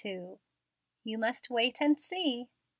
"YOU 0.03 0.39
MUST 1.19 1.51
WAIT 1.51 1.77
AND 1.79 1.99
SEE." 1.99 2.49